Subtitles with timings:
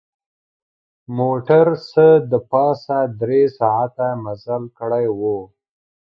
[1.17, 5.21] موټر څه د پاسه درې ساعته مزل کړی و.